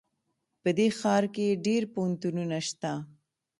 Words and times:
په 0.61 0.69
دې 0.77 0.87
ښار 0.99 1.23
کې 1.35 1.59
ډېر 1.65 1.83
پوهنتونونه 1.93 2.57
شته 2.67 2.91